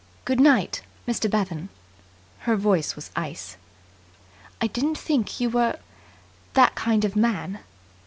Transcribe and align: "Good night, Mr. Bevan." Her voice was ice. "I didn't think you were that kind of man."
"Good 0.25 0.39
night, 0.39 0.81
Mr. 1.07 1.29
Bevan." 1.29 1.69
Her 2.39 2.55
voice 2.55 2.95
was 2.95 3.11
ice. 3.15 3.55
"I 4.59 4.65
didn't 4.65 4.97
think 4.97 5.39
you 5.39 5.47
were 5.51 5.77
that 6.53 6.73
kind 6.73 7.05
of 7.05 7.15
man." 7.15 7.59